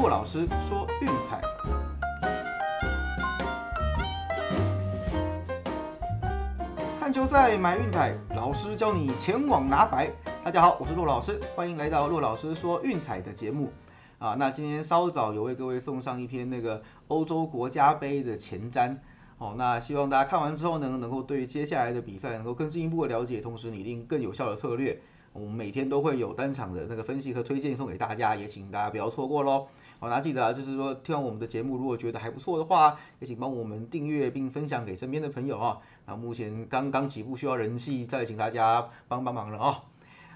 [0.00, 1.42] 骆老师说运彩。
[6.98, 10.10] 看球赛买运彩，老师教你前往拿白。
[10.42, 13.70] 大家好，我是骆老师，欢迎来到骆老师说运彩的节目。
[14.18, 18.96] 啊，那今天稍早有为各位送上一篇那个欧洲国家杯的前瞻。
[19.36, 24.98] 哦，那希望大家看完之后呢，能够对接下来的比赛能够更进一步的了解，同时拟定更有效的策略。
[25.32, 29.66] 我们每天都会有单场的那个分析和推荐送给大家，也请大家不要错过喽。
[30.00, 35.78] 好，大家记得啊，就是说听完我们的节目，如果觉得还不错的话，也请帮我们订阅并分享给身边的朋友啊。
[36.06, 39.84] 那目前刚刚起步，需要人气，再请大家帮帮忙了啊。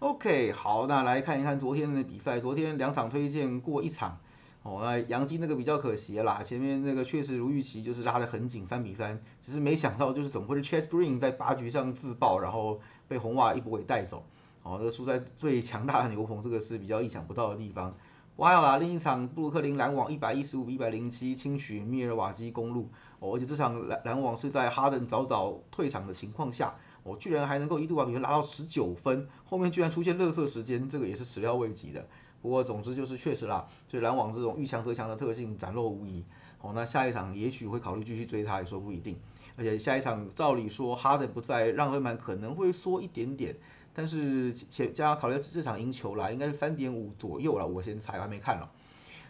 [0.00, 4.18] OK，好，那来看一看昨天的比赛，昨天两场推荐过一场。
[4.62, 14.24] 哦，那杨基那个比较可惜啦，前面那个确实如预期，就是拉得很紧，三比三，只是没想到就是怎么会是 Chat Green 在八局上自爆，然后被红袜一波给带走。
[14.70, 17.92] 哦，这个输在最强大的牛棚，这个是比较意想不到的地方。
[18.36, 32.06] 哇啦，另一场布鲁克林篮网一百一十五比一百零七轻取密尔瓦基公路，哦，而且这场篮篮网是在哈登早早退场的情况下，哦，居然还能够一度把比分拉到十九分，后面居然出现乐色时间，这个也是始料未及的。
[32.40, 36.24] 不过总之就是确实啦，所以篮网这种遇强则强的特性展露无遗。
[36.62, 39.18] 哦，那下一场也许会考虑继续追他，也说不一定。
[39.56, 43.56] 而且下一场照理说哈登不在，让分盘可能会缩一点点，
[43.92, 48.70] 但是前加考虑这场赢球啦，应该是三点五左右了，我先猜，还没看了。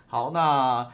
[0.07, 0.93] 好，那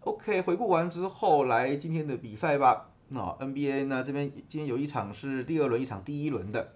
[0.00, 2.90] OK 回顾完之后来今天的比赛吧。
[3.08, 6.72] 那 NBA 呢这边今天有一场是第二轮，一场第一轮的。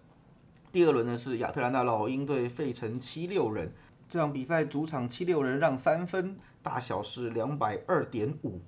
[0.73, 3.73] 第二轮呢是亚特兰大老鹰对费城七六人。
[4.09, 8.61] 这场比赛主场七六人让三分，大小是两百二点五。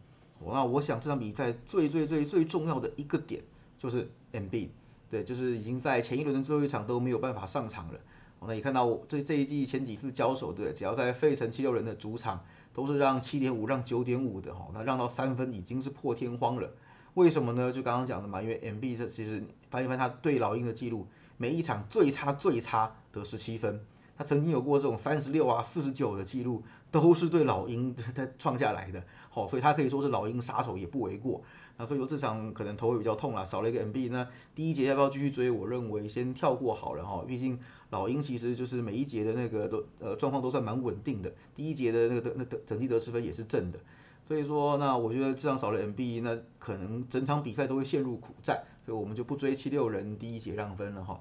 [0.45, 3.43] 那我想这场比赛最最最最重要的一个点
[3.79, 4.71] 就是 MB，
[5.11, 8.01] 对，就是已经在前一轮的最后一场都没有办法上场了。
[8.41, 16.71] 我们也看到这这一季前几次交手，对，只要在费城七六人的主场都是让七点五让九点五的哈，那让到三分已经是破天荒了。
[17.15, 17.73] 为什么呢？
[17.73, 23.81] 就刚刚讲的嘛，因为 MB 这其实翻一翻他对老鹰的记录，每一场最差最差得十七分。
[24.19, 31.41] 他曾经有过这种三十六啊、四十九的记录，都是对老鹰他创下来的，好，所以他可以说是老鹰杀手也不为过。
[31.77, 35.49] 那所以说这场可能头会比较痛了，少了一个 MB，那第一节要不要继续追？
[35.49, 37.57] 我认为先跳过好了哈，毕竟
[37.91, 43.79] 老鹰其实就是每一节的那个都呃状况都算蛮稳定的，第一节的那个得那得整体得失分也是正的，
[44.25, 51.21] 所以说那我觉得这场少了 MB，那可能整场比赛都会陷入苦战，所以我们就不追七六人第一节让分了哈。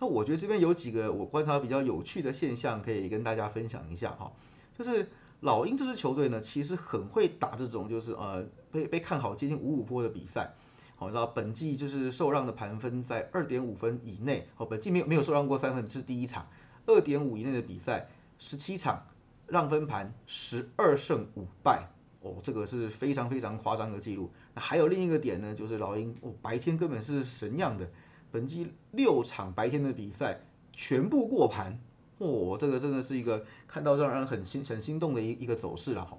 [0.00, 4.32] 那我觉得这边有几个我观察比较有趣的现象，可以跟大家分享一下哈。
[4.78, 5.08] 就是
[5.40, 10.54] 老鹰这支球队呢，其实很会打这种就是呃被被看好接近五五波的比赛。
[10.96, 14.46] 好，那本季就是受让的盘分在二点五分以内。
[14.56, 16.48] 哦，本季没有没有受让过三分，是第一场。
[16.86, 19.04] 二点五以内的比赛，十七场
[19.46, 21.88] 让分盘十二胜五败。
[22.20, 24.30] 哦，这个是非常非常夸张的记录。
[24.54, 27.88] 那还有另一个点呢，就是老鹰哦白天根本是神样的。
[28.30, 30.40] 本季六场白天的比赛
[30.72, 31.78] 全部过盘，
[32.18, 36.18] 哦，这个真的是一个看到让人很心很心动的一一个走势了哈。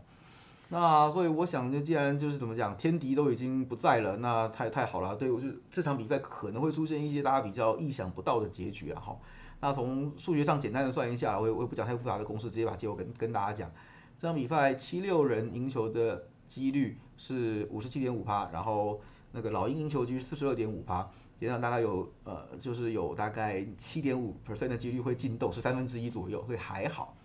[0.71, 5.15] 那所以我想，就既然就是怎么讲，天敌都已经不在了，那太太好了。
[5.15, 9.17] 对我就这场比赛可能会出现一些大家比较意想不到的结局啊哈。
[9.61, 13.71] 那从数学上简单的算一下，我也我也不讲太复杂的公式，直接把结果跟跟大家讲。
[14.19, 21.09] 这场比赛七六人赢球的几率是五十七点五趴，然后那个老鹰赢球几率四十二点五趴。
[21.39, 27.15] 基本上大概有呃，就是有大概七点五 percent 的几率会进斗，是三分之一左右，所以还好。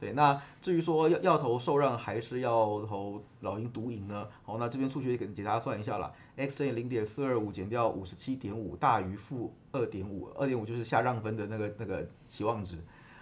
[0.00, 4.26] 对，那至于说要要投受让还是要投老鹰独赢呢？
[4.42, 12.78] 好，那这边数学给给大家算一下了，x 乘以零点四二五减掉五十七点五大于负二点五，二点五就是下让分的那个那个期望值。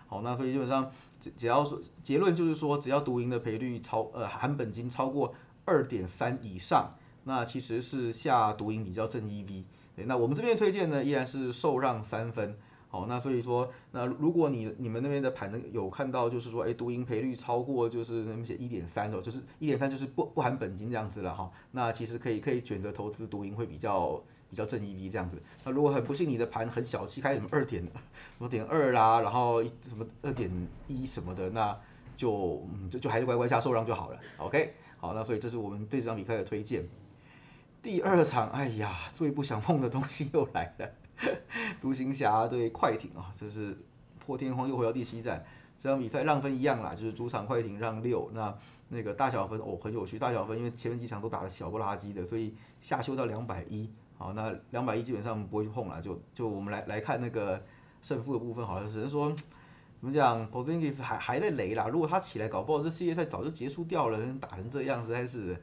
[0.06, 5.34] 好，那所以基本上只只要说结论就是说，只要独赢的赔率超呃含本金超过
[5.64, 6.94] 二点三以上，
[7.24, 9.64] 那其实是下独赢比较正 EV。
[10.06, 12.56] 那我们这边推荐呢，依然是受让三分。
[12.90, 21.52] 好，那所以说，那如果你你们那边的盘呢有看到，就是说，哎，独赢赔率超过就是那么写一点三哦，就是一点三就是不不含本金这样子了哈。
[21.72, 24.18] 那其实可以可以选择投资独赢会比较
[24.48, 25.36] 比较正一 V 这样子。
[25.64, 27.90] 那如果很不幸你的盘很小气，开什么二点什
[28.38, 30.50] 么点二啦，然后什么二点
[30.86, 31.78] 一什么的，那
[32.16, 34.18] 就嗯就就还是乖乖下受让就好了。
[34.38, 36.88] OK，好，那所以这是我们对这场比赛的推荐。
[37.88, 40.90] 第二场，哎呀，最不想碰的东西又来了，
[41.80, 43.78] 独行侠对快艇啊，这是
[44.18, 45.42] 破天荒又回到第七战。
[45.78, 48.54] 这场比赛让分一样啦，就是主场快艇让六，那
[48.90, 53.88] 那个大小分哦很有趣，大小分因为前面几场都打的小不拉几的，所以下修到两百一。
[54.18, 57.58] 好，那两百一基本上不会去碰了，就就我们来来看那个
[58.02, 65.58] 胜负的部分，好像只是说怎么讲 p o z i n g i s 还还在雷啦，如果他起来，搞不好这世界赛早就结束掉了，打成这样实在是。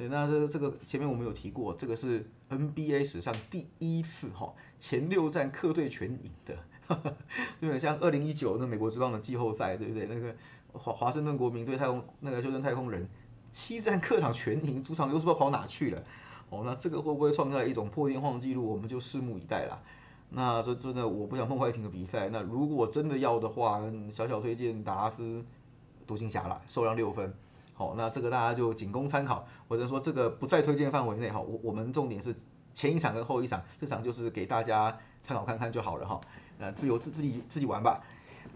[0.00, 6.56] 对，那这这个前面我们有提过，这个是 NBA 史上第一次哈前六战客队全赢的，
[7.60, 10.06] 有点像二零一九那美国之棒的季后赛，对不对？
[10.06, 10.34] 那个
[10.72, 13.06] 华华盛顿国民对太空那个休斯顿太空人
[13.52, 16.02] 七战客场全赢，主场又是不知道跑哪去了。
[16.48, 18.72] 哦，那这个会不会创下一种破天荒的记录？
[18.72, 19.82] 我们就拭目以待啦。
[20.30, 22.30] 那这真的我不想碰快艇的比赛。
[22.30, 25.44] 那如果真的要的话，小小推荐达拉斯
[26.06, 27.34] 独行侠啦，受让六分。
[27.80, 31.40] 好，那这个大家就仅供参考，或者说这个不在推荐范围内哈。
[31.40, 32.34] 我我们重点是
[32.74, 36.20] 前一场跟后一场，这场就是给大家参考看看就好了哈。
[36.58, 38.02] 呃，自由自自己自己玩吧。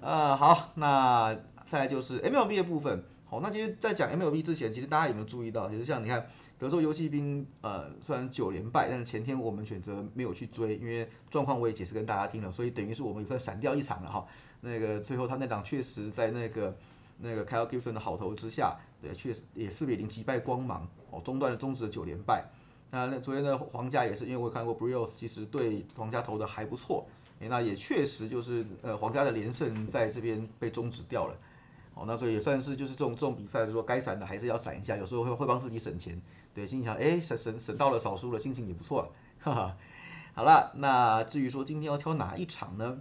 [0.02, 1.34] 呃，好，那
[1.70, 3.02] 再来就是 MLB 的部分。
[3.24, 6.26] 好，那其实，在讲 MLB 之前，其实大家有没有注意到，其实像你看
[6.58, 14.26] 德州游骑兵，呃，虽然九连败，但是前天我们选择没有去追，因为状况我也解释跟大家听了，所以等于是我们也算闪掉一场了哈。
[14.60, 16.76] 那个最后他那场确实在那个。
[17.18, 22.44] 那个 Kyle Gibson 的好投之下，对，确实也四比零击败光芒，哦，中断了终止的九连败。
[22.90, 27.06] 那那昨天的皇家也是，因为我看过 Brios，其实对皇家投的还不错，
[27.40, 31.36] 那也确实就是呃皇家的连胜在这边被终止掉了。
[31.94, 36.20] 哦，那所以也算是就是这种这种比赛，就说该闪的还是要闪一下，有时候会会帮自己省钱。
[36.52, 39.08] 对，心想哎省省省到了少输了，心情也不错了。
[39.40, 39.76] 哈哈，
[40.34, 43.00] 好了，那至于说今天要挑哪一场呢？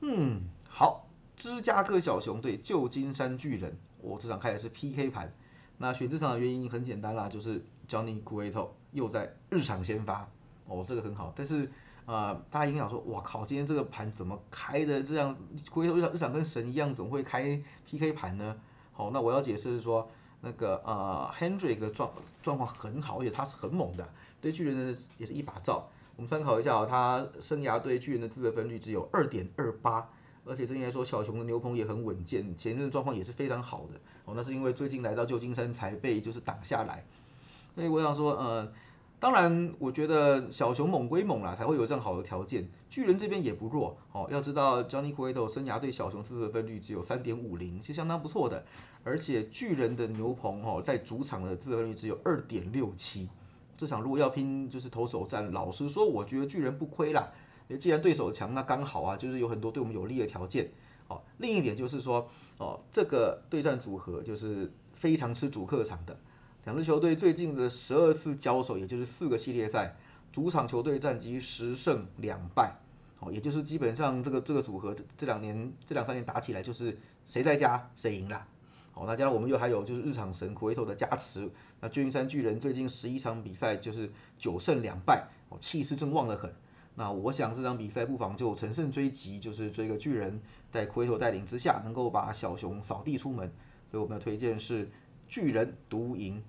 [0.00, 1.05] 嗯，好。
[1.36, 5.32] 芝加哥小熊对旧金山巨人，我这场开的是 PK 盘。
[5.78, 10.26] 那选这场的原因很简单啦，就是 Johnny Cueto 又在日场先发，
[10.66, 11.32] 哦，这个很好。
[11.36, 11.70] 但是
[12.06, 15.36] 呃，大家应该想说，哇靠，今天这个盘怎么开的这样
[15.70, 18.56] ？Cueto 日常日场跟神一样，怎么会开 PK 盘呢？
[18.92, 20.10] 好，那我要解释是说，
[20.40, 22.10] 那个呃 Hendrick 的状
[22.42, 24.08] 状况很好，而且他是很猛的，
[24.40, 25.86] 对巨人呢也是一把照。
[26.16, 30.08] 我们参考一下哦，他生涯对巨人的自得分率只有二点二八。
[30.46, 34.34] 而且正应该说，小熊的牛棚也很稳健，前阵状况也是非常好的哦。
[34.36, 37.04] 那是因为最近来到旧金山才被就是挡下来。
[37.74, 38.72] 所以我想说，呃，
[39.18, 42.68] 当然我觉得小熊猛归猛啦，才会有这样好的条件。
[42.88, 44.28] 巨人这边也不弱哦。
[44.30, 48.64] 要知道，Johnny Cueto 生涯对小熊自责分率只有三点五零，其实相当不错的。
[49.04, 53.28] 而且巨人的牛棚哦，在主场的自责率只有二点六七。
[53.76, 57.30] 这场如果要拼就是投手战，老实说，我觉得巨人不亏啦。
[57.68, 60.70] 诶既然对手强，那刚好啊，就是有很多对我们有利的条件。
[61.08, 62.28] 哦，另一点就是说，
[62.58, 66.18] 哦，这个对战组合就是非常吃主客场的。
[66.64, 69.94] 两支球队最近的十二次交手，也就是四个系列赛，
[70.32, 72.74] 主场球队战绩十胜两败。
[73.20, 78.46] 哦，也就是基本上这个这个组合这这两年这两三年打起来，就是谁在家谁赢了。
[78.94, 81.48] 哦，那加上我们又还有就是日场神苦维头的加持，
[81.80, 86.52] 那旧金山巨人最近十一场比赛就是九胜两败，哦，气势正旺得很。
[86.98, 90.40] 那我想这场比赛不妨就乘胜追击，就是追个巨人，
[90.70, 93.52] 在奎托带领之下，能够把小熊扫地出门。
[93.90, 94.90] 所以我们的推荐是
[95.28, 96.42] 巨人独赢。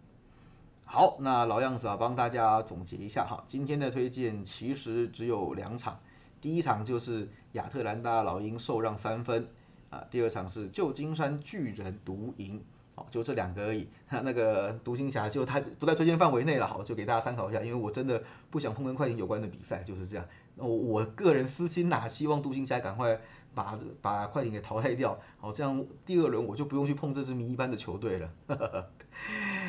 [0.85, 5.99] 好，那老样子啊，帮大家总结一下哈，今天的推荐其实只有两场，
[6.39, 9.50] 第一场就是亚特兰大老鹰受让三分
[9.89, 12.63] 啊，第二场是旧金山巨人独赢。
[12.97, 13.88] 好，就这两个而已。
[14.09, 17.61] 那个独行侠就他不在推荐范围内了，好，就给大家参考一下。
[17.61, 20.25] 因为我真的不想碰跟快艇有关的比赛，就是这样。
[20.55, 23.19] 我我个人私心呐，希望独行侠赶快
[23.53, 25.19] 把把快艇给淘汰掉。
[25.39, 28.31] 好，这样第二轮我就不用去碰这支迷一般的球队了。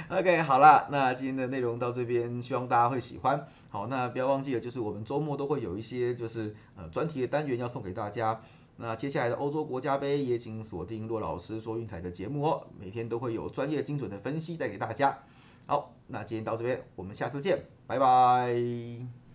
[0.09, 3.47] OK，好了，那今天的内容到这边，希望大家会喜欢。
[3.69, 8.41] 好，那不要忘记了，就是我们周末都会有一些就是呃专题的单元要送给大家。
[8.81, 15.19] 那接下来的欧洲国家杯也请锁定骆老师说运彩的节目哦，每天都会有专业精准的分析带给大家。
[15.67, 19.28] 好，那今天到这边，我们下次见，拜拜。